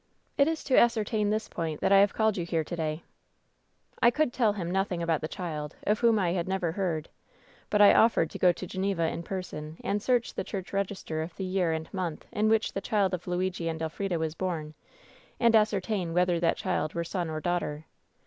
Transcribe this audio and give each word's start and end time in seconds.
It 0.35 0.47
is 0.47 0.63
to 0.63 0.79
ascertain 0.79 1.29
this 1.29 1.47
point 1.47 1.79
that 1.81 1.91
I 1.91 1.99
have 1.99 2.11
called 2.15 2.35
you 2.35 2.43
here 2.43 2.63
to 2.63 2.75
day/ 2.75 3.03
"I 4.01 4.09
could 4.09 4.33
tell 4.33 4.53
him 4.53 4.71
nothing 4.71 5.03
about 5.03 5.21
the 5.21 5.27
child, 5.27 5.75
of 5.83 5.99
whom 5.99 6.17
I 6.17 6.31
had 6.31 6.47
never 6.47 6.71
heard. 6.71 7.07
But 7.69 7.81
I 7.83 7.93
offered 7.93 8.31
to 8.31 8.39
go 8.39 8.51
to 8.51 8.65
Geneva 8.65 9.03
in 9.03 9.21
person, 9.21 9.77
and 9.83 10.01
search 10.01 10.33
the 10.33 10.43
church 10.43 10.73
register 10.73 11.21
of 11.21 11.35
the 11.35 11.45
year 11.45 11.71
and 11.71 11.87
month 11.93 12.25
in 12.31 12.49
which 12.49 12.73
the 12.73 12.81
child 12.81 13.13
of 13.13 13.27
Luigi 13.27 13.67
and 13.69 13.79
Elfrida 13.79 14.17
was 14.17 14.33
bom, 14.33 14.73
and 15.39 15.55
ascertain 15.55 16.15
whether 16.15 16.39
that 16.39 16.57
child 16.57 16.95
were 16.95 17.03
son 17.03 17.29
or 17.29 17.39
daughter. 17.39 17.85